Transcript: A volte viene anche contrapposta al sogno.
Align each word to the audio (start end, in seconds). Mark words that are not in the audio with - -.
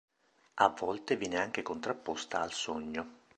A 0.55 0.69
volte 0.73 1.15
viene 1.15 1.37
anche 1.39 1.61
contrapposta 1.61 2.41
al 2.41 2.51
sogno. 2.53 3.19